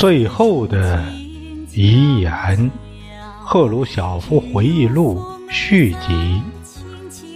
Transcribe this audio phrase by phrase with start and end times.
[0.00, 1.04] 最后的
[1.74, 2.70] 遗言：
[3.44, 6.40] 赫鲁晓夫回忆录续集，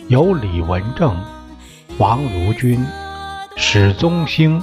[0.09, 1.15] 由李文正、
[1.99, 2.83] 王如君、
[3.55, 4.63] 史宗兴、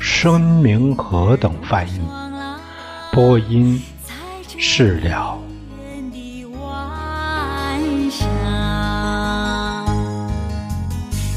[0.00, 2.00] 申明和等翻译，
[3.12, 3.78] 播音
[4.56, 5.38] 释了。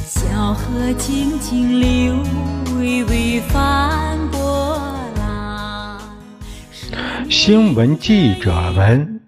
[0.06, 2.16] 小河静静流，
[2.80, 4.18] 微微翻
[7.32, 9.22] 新闻记者们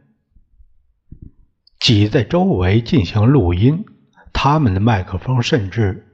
[1.79, 3.85] 挤在周围进行录音，
[4.33, 6.05] 他们的麦克风甚至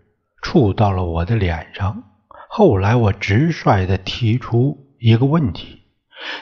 [0.44, 2.04] 触到了我的脸上。
[2.48, 5.82] 后来，我直率地提出一个问题：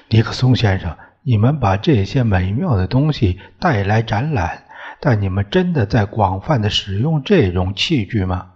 [0.09, 4.65] 尼克松先生，你们把这些美妙的东西带来展览，
[4.99, 8.51] 但你们真的在广泛地使用这种器具吗？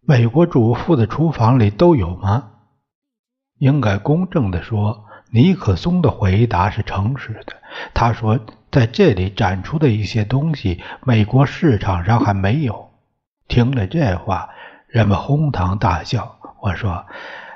[0.00, 2.52] 美国主妇的厨房里都有吗？
[3.58, 7.54] 应该公正地说，尼克松的回答是诚实的。
[7.94, 8.38] 他说，
[8.70, 12.90] 在这里展出的一些东西，美国市场上还没有。
[13.48, 14.50] 听了这话，
[14.86, 16.38] 人们哄堂大笑。
[16.60, 17.06] 我说：“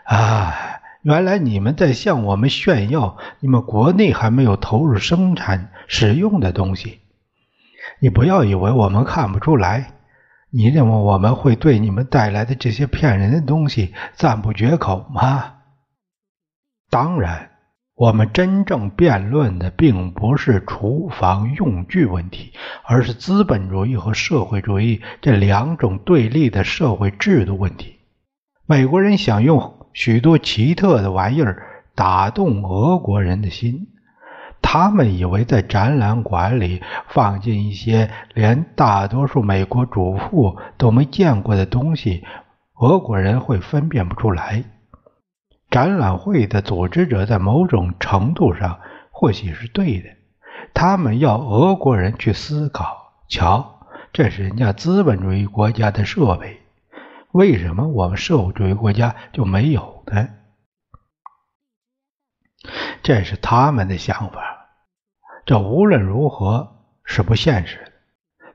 [0.06, 0.54] 啊，
[1.02, 7.00] 原来你们在向我们炫耀你们国内还没有投入生产使用的东西。
[8.00, 9.90] 你不要以为我们看不出来。”
[10.56, 15.54] 你认为我们会对你们带来的这些骗人的东西赞不绝口吗？
[16.90, 17.50] 当然，
[17.96, 27.94] 我们真正辩论的并不是厨房用具问题，而是资本主义和社会主义这两种对立的社会制度问题。
[28.66, 33.86] 美国人想用许多奇特的玩意儿打动俄国人的心。
[34.60, 42.24] 他们以为在展览馆里放进一些连大多数美国主妇都没见过的东西，
[42.80, 44.64] 俄国人会分辨不出来。
[45.74, 48.78] 展览会的组织者在某种程度上
[49.10, 50.08] 或许是对的，
[50.72, 53.80] 他们要俄国人去思考：瞧，
[54.12, 56.60] 这是人家资本主义国家的设备，
[57.32, 60.28] 为什么我们社会主义国家就没有呢？
[63.02, 64.68] 这是他们的想法。
[65.44, 67.90] 这无论如何是不现实的。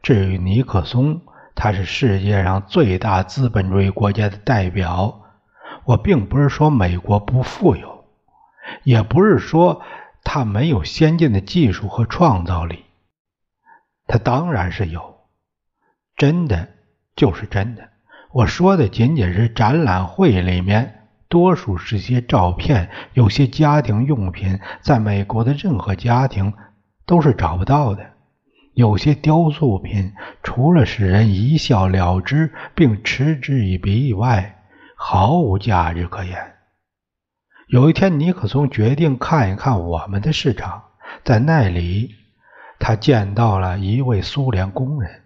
[0.01, 1.19] 至于尼克松，
[1.53, 5.25] 他是世界上最大资本主义国家的代表。
[5.89, 8.05] 我并不是说美国不富有，
[8.83, 9.81] 也不是说
[10.23, 12.85] 它没有先进的技术和创造力。
[14.05, 15.15] 它当然是有，
[16.15, 16.69] 真的
[17.15, 17.89] 就是真的。
[18.31, 26.53] 我说的仅仅是展览会里面，多数是些照片，有些家庭用品，在美国的任何家庭。
[27.07, 28.05] 都是找不到的。
[28.75, 30.13] 有些雕塑品，
[30.43, 34.58] 除了使人一笑了之并嗤之以鼻以外，
[35.01, 36.55] 毫无价值可言。
[37.69, 40.83] 有一天，尼克松决定看一看我们的市场，
[41.23, 42.15] 在那里，
[42.79, 45.23] 他见到了一位苏联工人。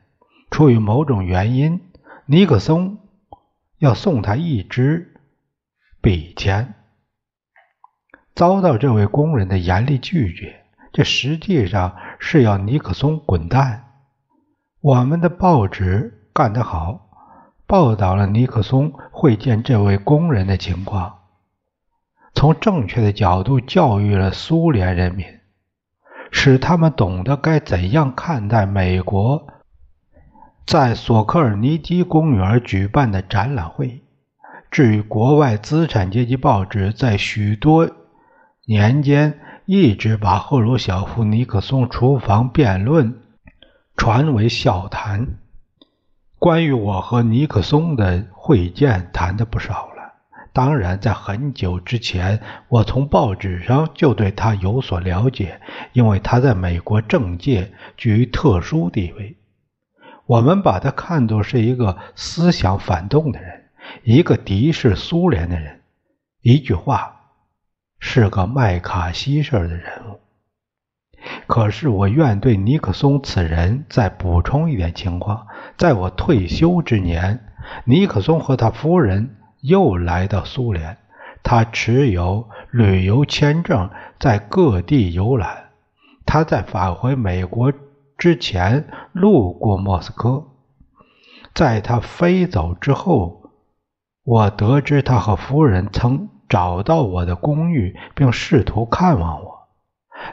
[0.52, 1.82] 出于某种原因，
[2.28, 3.00] 尼克松
[3.80, 5.16] 要送他一支
[6.02, 6.76] 笔钱，
[8.36, 10.64] 遭到这位工人的严厉拒绝。
[10.94, 13.86] 这实际上是要尼克松滚蛋。
[14.82, 17.03] 我们的报纸干得好，
[17.66, 21.19] 报道了尼克松会见这位工人的情况，
[22.34, 25.25] 从正确的角度教育了苏联人民，
[26.31, 29.47] 使他们懂得该怎样看待美国
[30.66, 34.03] 在索科尔尼基公园举办的展览会。
[34.72, 37.90] 至于国外资产阶级报纸，在许多
[38.66, 39.40] 年间。
[39.66, 43.22] 一直把赫鲁晓夫尼克松厨房辩论
[43.95, 45.38] 传为笑谈。
[46.44, 50.12] 关于我和尼克松的会见，谈的不少了。
[50.51, 55.62] 当然，在很久之前，我从报纸上就对他有所了解，
[55.94, 59.38] 因为他在美国政界居于特殊地位。
[60.25, 63.63] 我们把他看作是一个思想反动的人，
[64.04, 65.80] 一个敌视苏联的人。
[66.42, 67.22] 一句话。
[68.06, 70.19] 是个麦卡锡式的人物，
[71.48, 75.48] 可是我愿对尼克松此人再补充一点情况：
[75.78, 77.40] 在我退休之年，
[77.86, 80.98] 尼克松和他夫人又来到苏联，
[81.44, 83.90] 他持有旅游签证，
[84.20, 85.70] 在各地游览。
[86.25, 87.74] 他在返回美国
[88.18, 90.46] 之前路过莫斯科，
[91.54, 93.52] 在他飞走之后，
[94.24, 96.30] 我得知他和夫人曾。
[96.50, 99.69] 找到我的公寓，并试图看望我。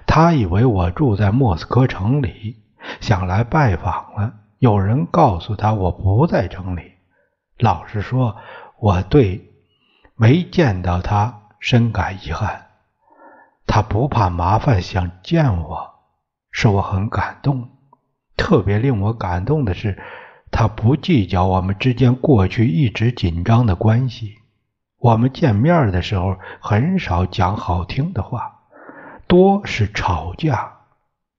[0.07, 2.57] 他以为我住在莫斯科城里，
[3.01, 4.35] 想来拜访了。
[4.61, 6.93] 有人告诉他我不在城里。
[7.59, 8.37] 老实说，
[8.79, 9.51] 我对
[10.17, 12.67] 没见到他深感遗憾。
[13.67, 15.95] 他不怕麻烦，想见我，
[16.53, 17.71] 使我很感动。
[18.37, 19.99] 特别令我感动的是，
[20.51, 24.35] 他不计较我们之间过去一直紧张的关系。
[24.99, 28.61] 我们见面的时候很少讲好听的话，
[29.27, 30.81] 多是吵架。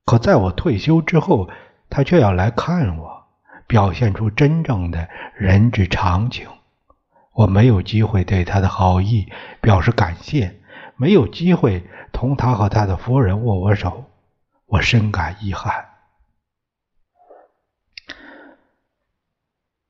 [0.06, 1.48] 可在我退休之后，
[1.92, 3.26] 他却要来看我，
[3.68, 6.48] 表现出真正的人之常情。
[7.34, 9.28] 我没有机会对他的好意
[9.60, 10.56] 表示感谢，
[10.96, 11.84] 没有机会
[12.14, 14.06] 同他和他的夫人握握手，
[14.68, 15.86] 我深感遗憾。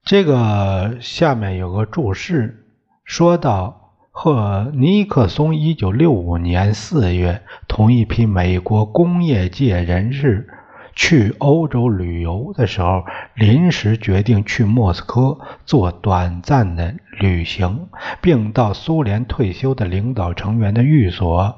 [0.03, 2.65] 这个下面有个注释，
[3.03, 10.49] 说到和尼克松一九六五年四月同一批美国工业界人士。
[10.93, 17.87] 去欧洲旅游的时候，临时决定去莫斯科做短暂的旅行，
[18.21, 21.55] 并到苏联退休的领导成员的寓所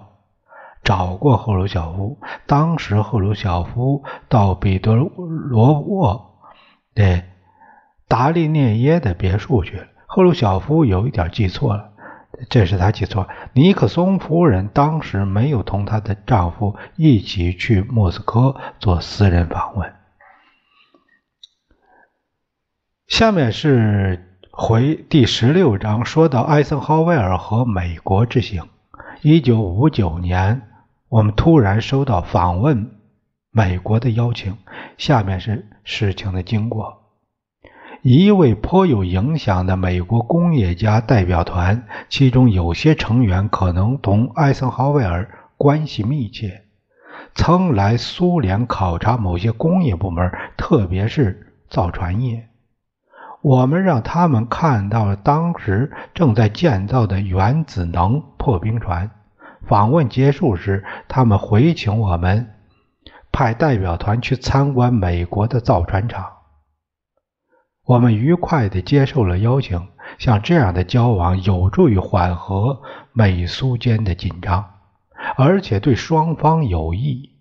[0.83, 2.19] 找过赫鲁晓夫。
[2.45, 6.39] 当时赫鲁晓夫到彼得罗沃
[6.93, 7.23] 的
[8.07, 9.85] 达利涅耶的别墅去了。
[10.05, 11.92] 赫鲁晓夫有一点记错了。
[12.49, 13.27] 这是他记错。
[13.53, 19.93] 尼克松夫人当时没有同她的丈夫一起去莫斯科做私人访问。
[23.07, 28.67] 下面是回第十六章，说到艾森豪威尔和美国之行。
[29.21, 30.63] 一九五九年，
[31.09, 32.99] 我们突然收到访问
[33.51, 34.57] 美国的邀请。
[34.97, 37.02] 下面是事情的经过。
[38.03, 46.63] 一位颇有影响的美国工业家代表团，其中有些成员可能同艾森豪威尔关系密切，
[47.33, 52.49] 曾来苏联考察某些工业部门，特别是造船业。
[53.41, 59.09] 我们让他们看到了当时正在建造的原子能破冰船。
[59.65, 62.49] 访问结束时，他们回请我们
[63.31, 66.32] 派代表团去参观美国的造船厂。
[67.85, 69.87] 我们愉快地接受了邀请。
[70.19, 72.81] 像这样的交往有助于缓和
[73.13, 74.63] 美苏间的紧张，
[75.37, 77.31] 而且对双方有益。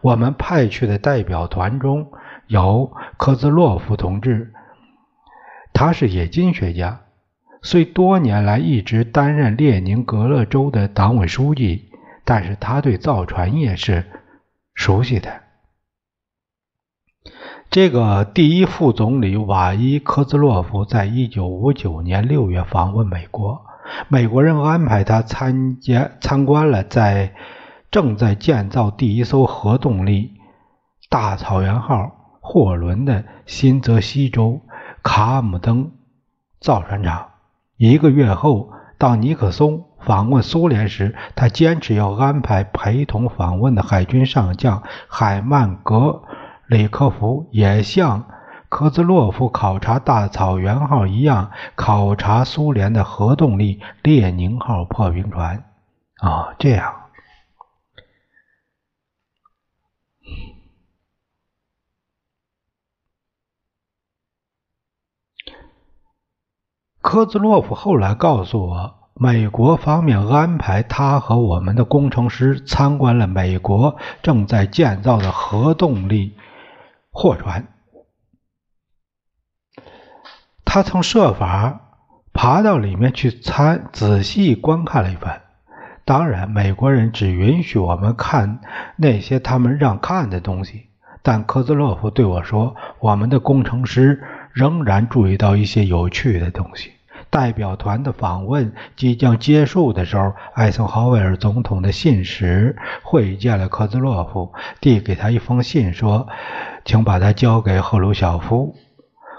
[0.00, 2.10] 我们派去的代表团中
[2.48, 4.52] 有科兹洛夫同志，
[5.72, 7.00] 他是冶金学家，
[7.62, 11.90] 虽多年来一直担任列宁格勒州的党委书记，
[12.24, 14.04] 但是他对造船业是
[14.74, 15.30] 熟悉的。
[17.70, 23.62] 这个第一副总理瓦伊科兹洛夫在一九五九年六月访问美国，
[24.08, 27.32] 美国人安排他参加参观了在
[27.88, 30.32] 正在建造第一艘核动力
[31.08, 34.60] 大草原号货轮的新泽西州
[35.04, 35.92] 卡姆登
[36.58, 37.28] 造船厂。
[37.76, 46.24] 一个月后，当尼克松访问苏联时，他坚持要安排陪同访问的海军上将海曼格。
[46.70, 48.30] 李克福也像
[48.68, 55.64] 科兹洛夫考察大草原号一样考察苏联的核动力列宁号破冰船。
[56.20, 56.94] 啊，这样，
[67.00, 76.36] 科兹洛夫后来告诉我，美国方面安排他和我们的工程师参观了美国正在建造的核动力。
[77.12, 77.66] 货船，
[80.64, 81.98] 他从设法
[82.32, 85.42] 爬到里面去参仔细观看了一番。
[86.04, 88.60] 当然，美国人只允许我们看
[88.96, 90.88] 那些他们让看的东西。
[91.22, 96.92] 但科兹洛夫对我说，我们的工程师仍然注意到一些有趣的东西。
[97.30, 106.28] 代表团的访问即将结束的时候，艾森豪威尔总统的信使会见了科兹洛夫，递给他一封信，说
[106.84, 108.74] ：“请把它交给赫鲁晓夫。”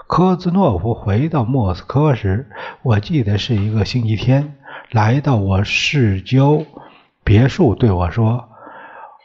[0.08, 2.50] 科兹诺夫回到莫斯科时，
[2.82, 4.56] 我记得是一个星期天，
[4.90, 6.62] 来到我市郊
[7.22, 8.48] 别墅，对我说：“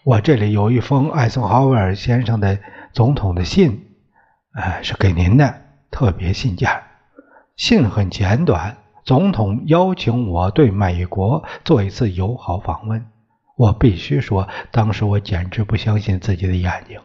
[0.04, 2.60] 我这里有一封艾森豪威尔先生的
[2.92, 3.86] 总统的信，
[4.54, 6.70] 呃，是给您的特别信件。”
[7.58, 13.08] 信很简短，总统邀请我对美国做一次友好访问。
[13.56, 17.00] 我必须说，当时我简直不相信自己的眼睛。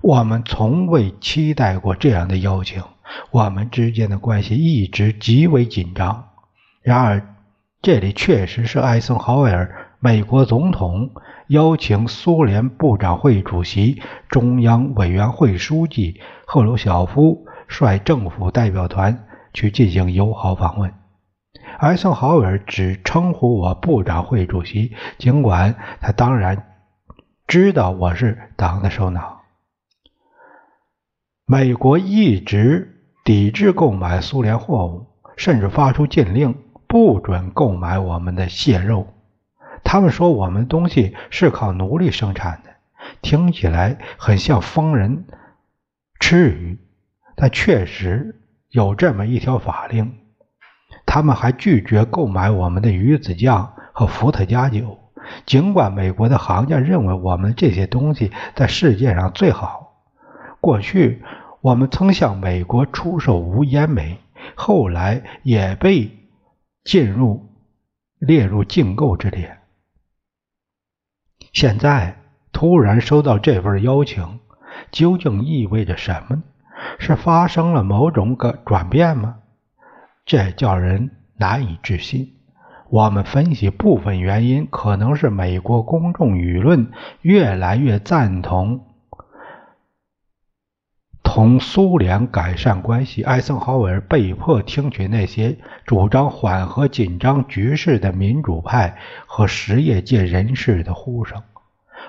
[0.00, 2.84] 我们从未期待过这样的邀请，
[3.32, 6.28] 我们之间的关系一直极为紧张。
[6.82, 7.34] 然而，
[7.82, 11.10] 这里确实是艾森豪威尔，美国总统
[11.48, 19.26] 邀请苏联部长会主席、中央委员会书记赫鲁晓夫率政府代表团。
[19.52, 20.92] 去进行友好访问，
[21.78, 26.66] 艾森豪威尔只称呼我部长会主席，尽管他当然
[27.46, 29.40] 知道我是党的首脑。
[31.44, 36.54] 美国一直抵制购买苏联货物，甚至发出禁令，
[36.86, 39.08] 不准购买我们的蟹肉。
[39.82, 42.70] 他们说我们东西是靠奴隶生产的，
[43.20, 45.24] 听起来很像疯人
[46.20, 46.78] 吃鱼，
[47.34, 48.39] 但确实
[48.70, 50.16] 有这么一条法令。
[51.06, 54.98] 他们还拒绝购买我们的鱼子酱和伏特加酒，
[55.44, 60.04] 尽管美国的行家认为我们这些东西在世界上最好。
[60.60, 61.22] 过去
[61.60, 64.18] 我们曾向美国出售无烟煤，
[64.54, 66.10] 后来也被
[66.84, 67.50] 进入
[68.18, 69.58] 列入禁购之列。
[71.52, 72.16] 现在
[72.52, 74.38] 突然收到这份邀请，
[74.92, 76.42] 究竟意味着什么？
[76.98, 79.36] 是发生了某种个转变吗？
[80.24, 82.34] 这叫人难以置信。
[82.88, 88.86] 我们分析部分原因，可能是美国公众舆论越来越赞同
[91.22, 93.22] 同苏联改善关系。
[93.22, 98.96] 艾森豪威尔被迫听取那些主张缓和紧张局势的民主派
[99.26, 101.42] 和实业界人士的呼声。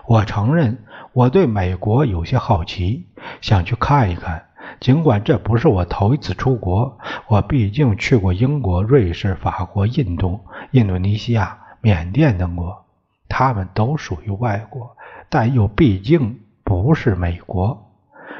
[0.07, 0.79] 我承认，
[1.13, 3.07] 我对美国有些好奇，
[3.41, 4.47] 想去看一看。
[4.79, 6.97] 尽管这不是我头一次出国，
[7.27, 10.39] 我毕竟去过英国、瑞士、法国、印度、
[10.71, 12.85] 印度尼西亚、缅甸等国，
[13.29, 14.95] 他们都属于外国，
[15.29, 17.91] 但又毕竟不是美国。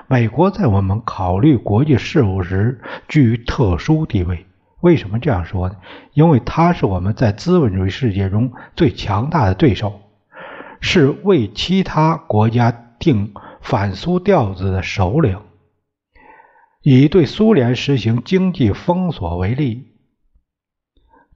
[0.07, 4.45] 美国在我们考虑国际事务时居于特殊地位。
[4.81, 5.75] 为什么这样说呢？
[6.13, 10.01] 因为它是我们在资本主义世界中最强大的对手，
[10.79, 15.39] 是为其他国家定反苏调子的首领。
[16.83, 19.91] 以对苏联实行经济封锁为例，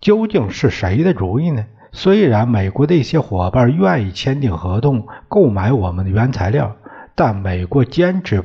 [0.01, 1.65] 究竟是谁的主意呢？
[1.91, 6.75] 虽然美国的一些伙伴愿意签订合同购买我们的原材料，
[7.15, 8.43] 但美国坚持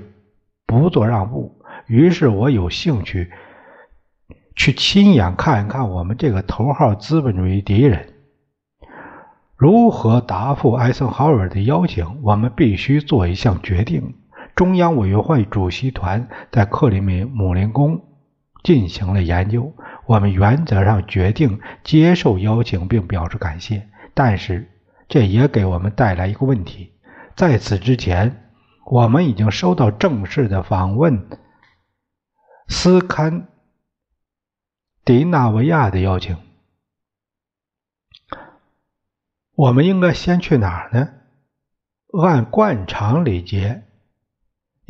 [0.67, 1.61] 不做让步。
[1.87, 3.31] 于是我有兴趣
[4.55, 8.13] 去亲眼看一看我们这个头号资本主义敌人
[9.57, 12.23] 如何答复艾森豪威尔的邀请。
[12.23, 14.15] 我们必须做一项决定。
[14.61, 18.05] 中央委员会主席团在克里米姆林宫
[18.63, 19.75] 进行了研究。
[20.05, 24.71] 我们原则上决定接受邀请并表示感谢，但是
[25.09, 26.93] 这也给我们带来一个问题：
[27.35, 28.51] 在此之前，
[28.85, 31.27] 我们已经收到正式的访问
[32.69, 33.49] 斯堪
[35.07, 36.37] 的纳维亚的邀请。
[39.55, 41.09] 我们应该先去哪儿呢？
[42.23, 43.85] 按惯常礼节。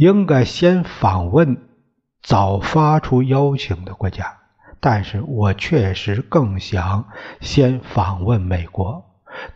[0.00, 1.58] 应该先访问
[2.22, 4.38] 早发出邀请的国家，
[4.80, 7.04] 但是我确实更想
[7.42, 9.04] 先访问美国。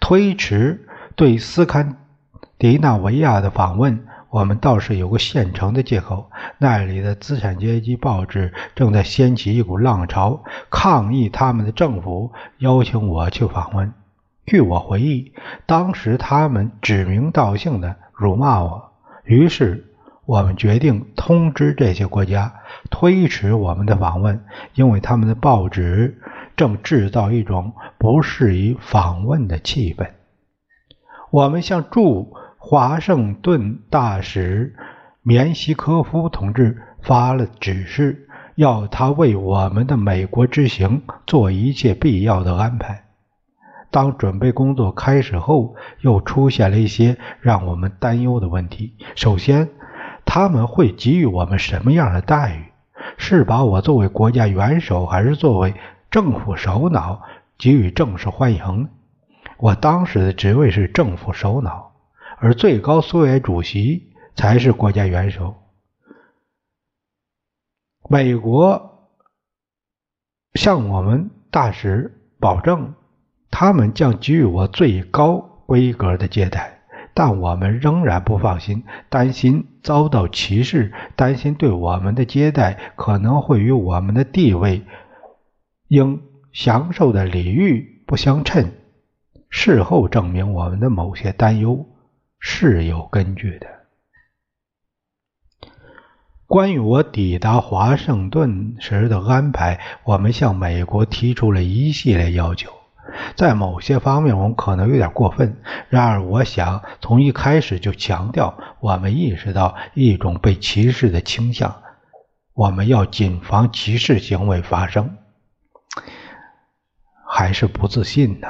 [0.00, 0.86] 推迟
[1.16, 1.96] 对斯堪
[2.58, 13.94] 的纳维亚的访问，我们倒是有个现成的借口：那里的资产阶级报纸正在掀起一股浪潮，抗议他们的政府邀请我去访问。
[14.44, 15.32] 据我回忆，
[15.64, 18.92] 当时他们指名道姓的辱骂我，
[19.24, 19.90] 于是。
[20.26, 22.54] 我们决定通知这些国家
[22.90, 26.18] 推迟我们的访问，因为他们的报纸
[26.56, 30.10] 正制造一种不适宜访问的气氛。
[31.30, 34.74] 我们向驻华盛顿大使
[35.22, 43.04] 棉西科夫同志发了指示，要他为我们的美国之行做一切必要的安排。
[43.90, 48.94] 当准备工作开始后，又出现了一些让我们担忧的问题。
[49.14, 49.68] 首先，
[50.34, 52.64] 他们会给予我们什么样的待遇？
[53.16, 55.72] 是把我作为国家元首，还是作为
[56.10, 57.22] 政府首脑
[57.56, 58.88] 给予正式欢迎？
[59.58, 61.92] 我当时的职位是政府首脑，
[62.38, 65.54] 而最高苏维埃主席才是国家元首。
[68.08, 69.08] 美国
[70.54, 72.92] 向我们大使保证，
[73.52, 75.36] 他们将给予我最高
[75.66, 76.73] 规格的接待。
[77.14, 84.82] 但我们仍然不放心，担心遭到歧视，担心对我们的接待可能会与我们的地位
[85.86, 86.20] 应
[86.52, 88.72] 享受的礼遇不相称。
[89.48, 91.86] 事后证明，我们的某些担忧
[92.40, 93.68] 是有根据的。
[96.46, 102.70] 关于我抵达华盛顿时的安排，我们向美国提出了一系列要求。
[103.36, 105.56] 在某些方面，我们可能有点过分。
[105.88, 111.82] 然而，我想从一开始就强调，我们意识到一种被歧视的倾向，
[112.54, 115.16] 我们要谨防歧视行为发生。
[117.26, 118.48] 还是不自信呢？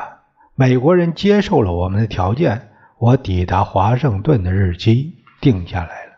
[0.54, 2.68] 美国人接受了我们的条件，
[2.98, 6.12] 我抵达华盛顿的日期定下来了，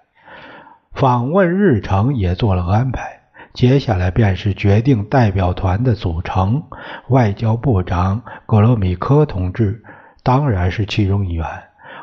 [0.92, 3.15] 访问日程也做了安排。
[3.56, 6.62] 接下来便是决定代表团的组成，
[7.08, 9.82] 外交部长格罗米科同志
[10.22, 11.46] 当然是其中一员。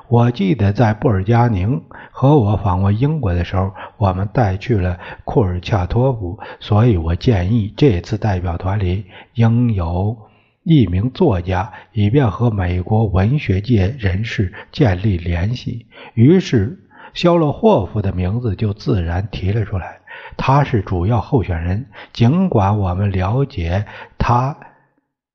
[0.08, 9.06] 我记得在布尔加宁和我访问英国的时候，我们带去了库尔恰托夫，所以我建议这次代表团里
[9.36, 10.18] 应有
[10.64, 15.86] 一名作家，以便和美国文学界人士建立联系。
[16.16, 16.80] 于是，
[17.14, 20.02] 肖洛霍夫的名字就自然提了出来。
[20.38, 23.86] 他是主要候选人，尽管我们了解
[24.18, 24.58] 他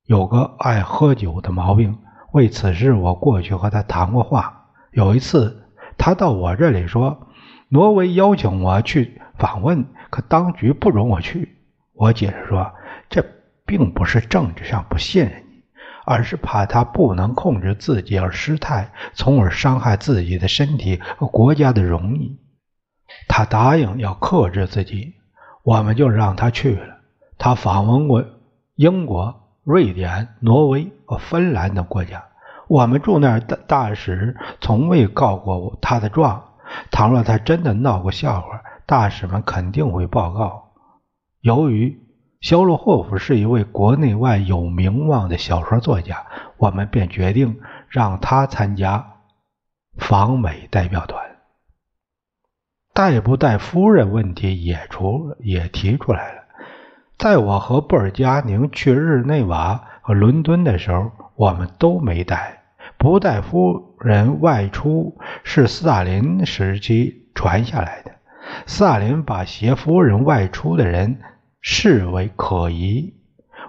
[0.05, 1.97] 有个爱喝酒的毛病。
[2.31, 4.67] 为此事，我过去和他谈过话。
[4.91, 5.67] 有一次，
[5.97, 7.27] 他到我这里说，
[7.69, 11.57] 挪威邀请我去访问，可当局不容我去。
[11.93, 12.71] 我解释说，
[13.09, 13.25] 这
[13.65, 15.43] 并不是政治上不信任，
[16.09, 22.35] 而是怕他不能控制自己而失态，从而伤害自己的身体和国家的荣誉。
[23.27, 25.13] 他答应要克制自己，
[25.61, 26.97] 我们就让他去了。
[27.37, 28.25] 他访问过
[28.73, 32.23] 英国、瑞典、挪威和芬兰等国家。
[32.67, 36.43] 我们驻那儿的大使从未告过他的状。
[36.89, 40.71] 倘若他真的闹过笑话，大使们肯定会报告。
[41.41, 41.99] 由于
[42.41, 46.25] 肖洛霍夫是一位国内外有名望的小说作家，
[46.57, 49.17] 我们便决定让他参加
[49.97, 51.21] 访美代表团。
[52.93, 56.43] 带不带夫人问题也出也提出来了。
[57.17, 62.63] 在我和布尔加宁去日内瓦和伦敦的时候，我们都没带。
[62.97, 68.11] 不带夫人外出是斯大林时期传下来的。
[68.65, 71.19] 斯大林把携夫人外出的人
[71.61, 73.13] 视为可疑。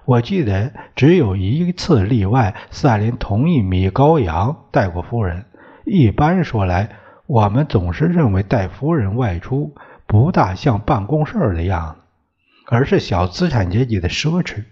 [0.05, 5.47] 我记得只有一次例外，斯大林同意米高扬带过夫人。
[5.85, 6.97] 一般说来。
[7.27, 9.77] 我们总是认为带夫人外出
[10.09, 12.01] 不大像办公事的样子，
[12.67, 14.65] 而是小资产阶级的奢侈。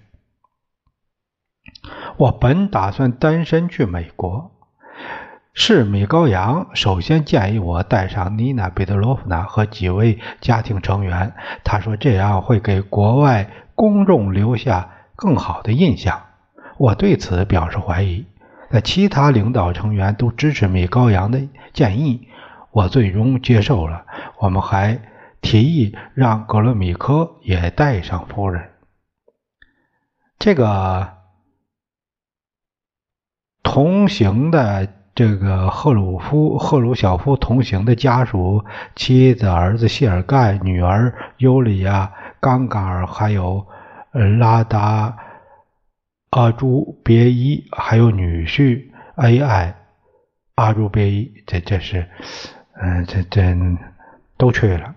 [2.16, 4.50] 我本打算单身去美国，
[5.60, 11.34] 是米高扬首先建议我带上妮娜·彼得罗夫娜和几位家庭成员。
[11.64, 16.22] 他说这样会给国外公众留下更好的印象。
[16.76, 18.24] 我对此表示怀疑。
[18.70, 21.40] 那其他领导成员都支持米高扬的
[21.72, 22.28] 建议。
[22.70, 24.06] 我最终接受了。
[24.38, 25.00] 我们还
[25.40, 28.70] 提议让格罗米科也带上夫人。
[30.38, 31.14] 这个
[33.64, 43.66] 同行的这个赫鲁夫、赫鲁晓夫同行的家属、妻子、儿子谢尔盖、女儿尤里亚·冈嘎尔，还有
[44.38, 45.18] 拉达
[46.30, 49.74] 阿朱别伊，还有女婿 A.I.
[50.54, 52.06] 阿朱别伊，这这是。
[52.80, 53.42] 嗯，这这
[54.36, 54.94] 都去了。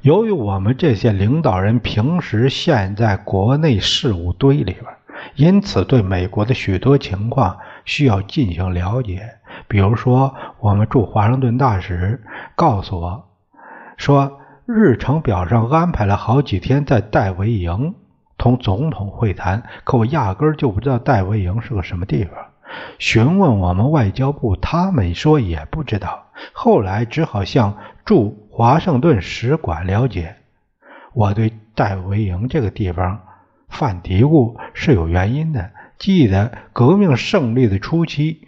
[0.00, 4.86] 由于我们这些领导人平时陷在国内事务堆里边，
[5.34, 9.28] 因此对美国的许多情况需要进行了解。
[9.68, 12.22] 比如说，我们驻华盛顿大使
[12.56, 13.28] 告诉我，
[13.96, 17.94] 说日程表上安排了好几天在戴维营
[18.38, 22.34] 同总统会谈，可我压根儿就不知道戴维营是个什么地方。
[22.98, 26.24] 询问我们外交部，他们说也不知道。
[26.52, 30.36] 后来只好向驻华盛顿使馆了解。
[31.12, 33.20] 我对戴维营这个地方
[33.72, 35.70] 犯嘀咕是有原因的。
[35.98, 38.46] 记得革命胜利的初期，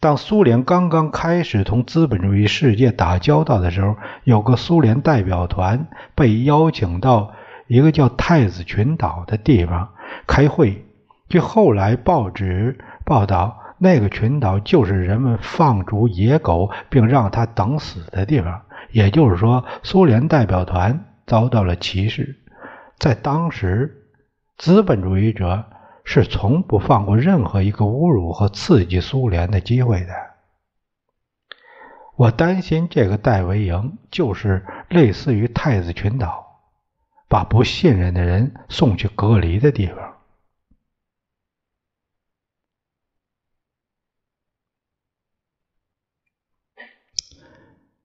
[0.00, 7.32] 当苏联刚刚开始同资本主义世界打交道的时候，有个苏联代表团被邀请到
[7.68, 9.90] 一个叫太子群岛的地方
[10.26, 10.84] 开会。
[11.28, 12.78] 据后来报纸。
[13.06, 18.62] 报道，那个群岛就是人们放逐野狗并让它等死的地方。
[18.92, 22.36] 也就是说，苏联代表团遭到了歧视。
[22.98, 24.03] 在当时，
[24.64, 25.62] 资本主义者
[26.04, 30.14] 是从不放过任何一个侮辱和刺激苏联的机会的。
[32.16, 36.62] 我担心这个戴维营就是类似于太子群岛，
[37.28, 40.13] 把不信任的人送去隔离的地方。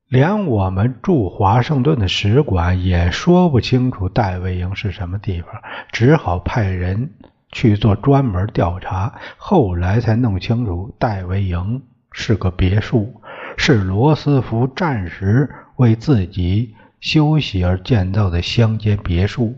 [0.09, 7.11] 连我们驻华盛顿的使馆也说不清楚戴维营是什么地方，只好派人
[7.51, 9.13] 去做专门调查。
[9.37, 13.21] 后来才弄清楚，戴维营是个别墅，
[13.55, 19.53] 是罗斯福暂时为自己休息而建造的乡间别墅。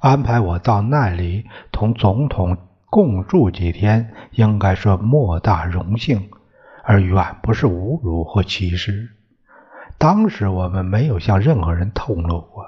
[0.00, 2.58] 安排我到那里同总统
[2.90, 6.28] 共住几天，应该说莫大荣幸，
[6.84, 9.08] 而远不是侮辱或歧视。
[9.98, 12.64] 当时我们没有向任何人透露过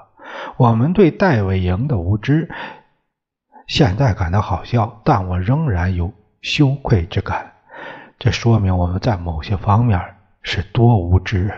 [0.57, 2.49] 我们对戴维营的无知。
[3.67, 7.53] 现在感到好笑，但我仍然有羞愧之感。
[8.19, 9.99] 这说明我们在某些方面
[10.41, 11.57] 是多无知啊。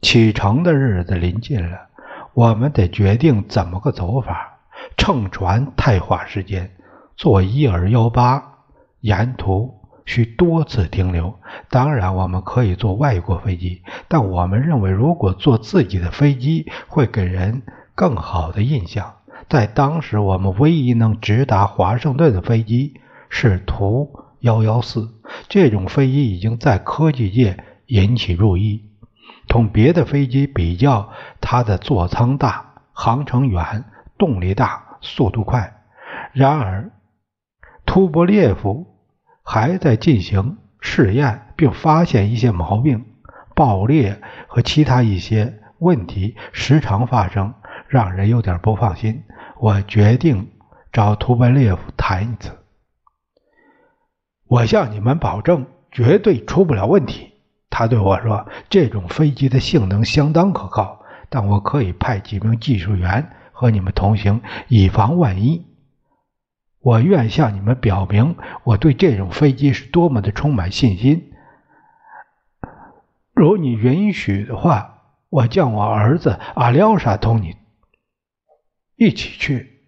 [0.00, 1.88] 启程的日子临近了，
[2.32, 4.58] 我们得决定怎么个走法。
[4.96, 6.70] 乘船太花时间，
[7.16, 8.60] 坐伊尔幺八，
[9.00, 9.77] 沿途
[10.08, 11.38] 需多次停留。
[11.68, 17.62] 当然，我们可以坐外国飞机，但我们认为，如果坐自己的飞机，会给人
[17.94, 19.16] 更好的印象。
[19.50, 22.94] 在当时，我们唯一能直达华盛顿的飞机
[23.28, 25.10] 是图幺幺四。
[25.46, 28.86] 这种飞机已经在科技界引起注意。
[29.46, 33.84] 同别的飞机比较，它的座舱大，航程远，
[34.16, 35.82] 动力大，速度快。
[36.32, 36.90] 然而，
[37.84, 38.86] 图波列夫
[39.50, 43.06] 还在进行试验，并发现一些毛病，
[43.54, 47.54] 爆裂和其他一些问题时常发生，
[47.88, 49.22] 让人有点不放心。
[49.58, 50.50] 我决定
[50.92, 52.50] 找图波列夫谈一次。
[54.48, 57.32] 我向你们保证，绝对出不了问题。
[57.70, 65.64] 他对我说：“这种飞机的性能相当可靠，但我可以派几名技术员和你们同行，以防万一。
[66.88, 71.34] 我愿向你们表明我对这种飞机是多么的充满信心。
[73.34, 77.56] 如你允许的话，我叫我儿子阿廖沙同你
[78.96, 79.82] 一起去。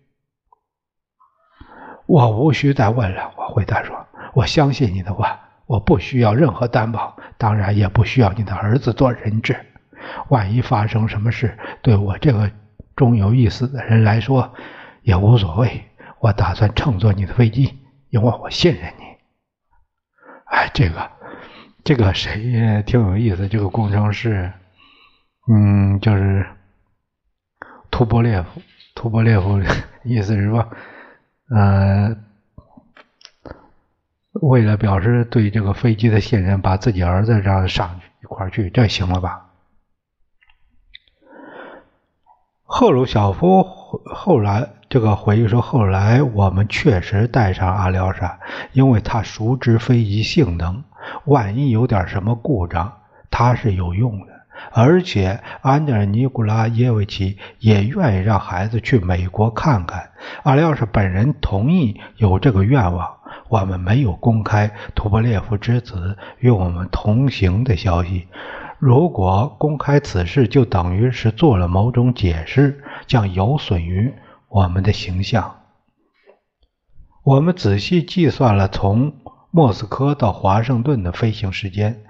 [2.05, 9.57] 我无需再问了。”我回答说：“我相信你的话。”我不需要任何担保，当然也不需要你的儿子做人质。
[10.29, 12.51] 万一发生什么事，对我这个
[12.97, 14.53] 终有一死的人来说
[15.03, 15.85] 也无所谓。
[16.21, 17.79] 我打算乘坐你的飞机，
[18.11, 19.05] 因为我信任你。
[20.47, 21.11] 哎，这个，
[21.83, 23.49] 这个谁挺有意思？
[23.49, 24.53] 这个工程师，
[25.49, 26.47] 嗯，就是
[27.91, 28.63] 图波列夫。
[28.95, 29.61] 图波列夫
[30.05, 30.69] 意思是说，
[31.49, 32.17] 呃。
[34.33, 39.50] 为了表示对这个飞机的信任，把自己儿子让上去一块去，这行了吧？
[42.73, 43.67] 赫鲁晓夫
[44.05, 48.39] 后来这个回忆说：“后来我们确实带上阿廖沙，
[48.73, 50.85] 因为他熟知飞机性能，
[51.25, 52.93] 万一有点什么故障，
[53.29, 54.27] 他是有用的。
[54.71, 60.11] 而且安德尼古拉耶维奇也愿意让孩子去美国看看。
[60.45, 63.15] 阿廖沙本人同意有这个愿望。”
[63.49, 68.29] 我们没有公开图波列夫之子与我们同行的消息。
[68.81, 74.15] 如果公开此事，就等于是做了某种解释，将有损于
[74.49, 75.57] 我们的形象。
[77.23, 79.13] 我们仔细计算了从
[79.51, 82.03] 莫斯科到华盛顿的飞行时间，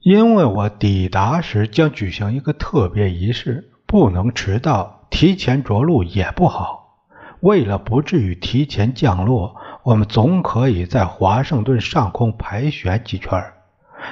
[0.00, 6.96] 因为我抵达时将举行一个特别仪式，不能迟到，提前着陆也不好。
[7.40, 9.54] 为了不至于提前降落。
[9.82, 13.52] 我们总可以在华盛顿上空盘旋几圈，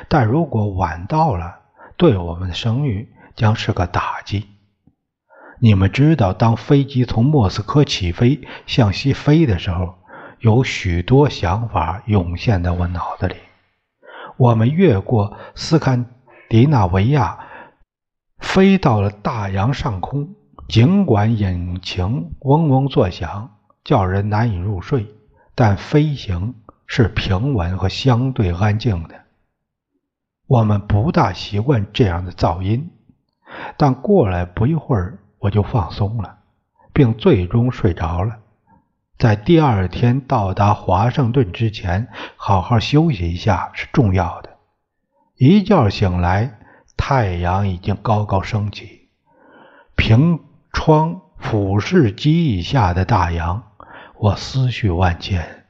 [0.06, 1.60] 但如果晚到了，
[2.02, 4.48] 对我们的声誉将是个打击。
[5.60, 9.94] 你们知道，当飞机从莫斯科起飞向西飞的时候，
[10.40, 13.36] 有许多想法涌现在我脑子里。
[14.36, 16.06] 我们越过斯堪
[16.48, 17.38] 的纳维亚，
[18.40, 20.34] 飞到了大洋上空，
[20.68, 23.48] 尽管引擎嗡嗡作响，
[23.84, 25.06] 叫人难以入睡。
[25.54, 29.21] 但飞行是平稳和相对安静的，
[30.52, 32.90] 我们不大习惯这样的噪音。
[33.78, 36.40] 但过了不一会儿，我就放松了，
[36.92, 38.36] 并最终睡着了。
[39.16, 44.50] 在第二天到达华盛顿之前，好好休息一下是重要的。
[45.38, 46.58] 一觉醒来，
[46.98, 49.08] 太阳已经高高升起，
[49.96, 50.38] 凭
[50.70, 53.62] 窗俯视机翼下的大洋。
[54.18, 55.61] 我思绪万千。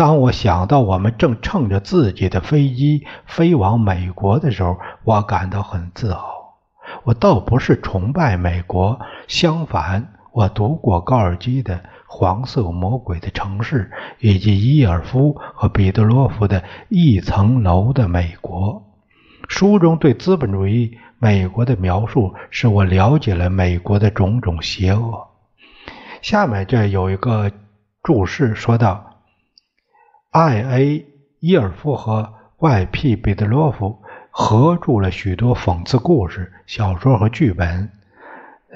[0.00, 6.54] 当我想到我们正乘着自己的飞机飞往美国的时候，我感到很自豪。
[7.02, 18.82] 我倒不是崇拜美国，相反，我读过高尔基的《黄色魔鬼的城市》，以及伊尔夫和彼得罗夫的《一层楼的美国》。
[19.50, 25.28] 书中对资本主义美国的描述，使我了解了美国的种种邪恶。
[26.22, 27.52] 下面这有一个。
[28.02, 29.09] 注释说道
[30.30, 31.06] ：“I.A.
[31.40, 33.16] 伊尔夫和 Y.P.
[33.16, 37.90] 彼得罗夫合著了许多讽刺故事、小说和剧本。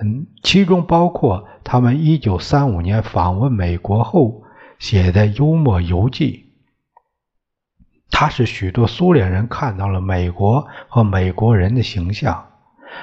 [0.00, 4.42] 嗯，其中包括他们1935年访问美国后
[4.78, 6.52] 写的幽默游记。
[8.10, 12.46] 它使许多苏联人看到了美国和美国人的形象。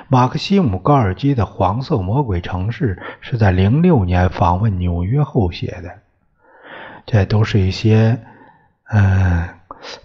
[0.07, 5.99] 马克西姆·高尔基的《黄色魔鬼城市》是在06年访问纽约后写的。
[7.05, 8.21] 这都是一些
[8.93, 9.47] 嗯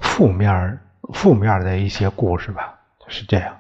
[0.01, 0.79] 负面
[1.13, 3.57] 负面的一些故事吧，是这样。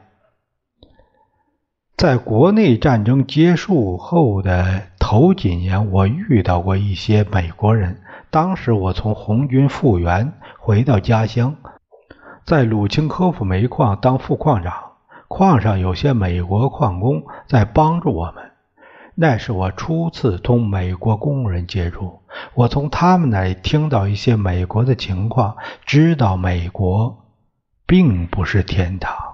[1.97, 8.03] 在国内战争结束后的头几年，我遇到过一些美国人。
[8.31, 11.57] 当时我从红军复员回到家乡，
[12.45, 14.75] 在鲁钦科夫煤矿当副矿长，
[15.29, 18.51] 矿上有些美国矿工在帮助我们。
[19.19, 22.21] 那是我初次同美国工人接触，
[22.55, 27.25] 我从他们那里听到一些美国的情况，知道美国
[27.87, 29.26] 并不是天堂。